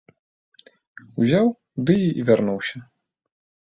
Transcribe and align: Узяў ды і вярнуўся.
Узяў 1.19 1.47
ды 1.91 2.01
і 2.09 2.21
вярнуўся. 2.35 2.77